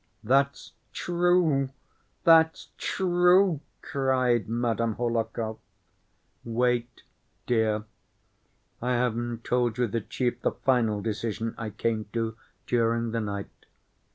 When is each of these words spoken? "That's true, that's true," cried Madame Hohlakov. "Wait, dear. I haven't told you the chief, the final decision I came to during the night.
"That's 0.23 0.71
true, 0.93 1.69
that's 2.23 2.69
true," 2.79 3.59
cried 3.83 4.49
Madame 4.49 4.95
Hohlakov. 4.95 5.59
"Wait, 6.43 7.03
dear. 7.45 7.83
I 8.81 8.93
haven't 8.93 9.43
told 9.43 9.77
you 9.77 9.85
the 9.85 10.01
chief, 10.01 10.41
the 10.41 10.53
final 10.53 11.01
decision 11.01 11.53
I 11.55 11.69
came 11.69 12.05
to 12.13 12.35
during 12.65 13.11
the 13.11 13.21
night. 13.21 13.67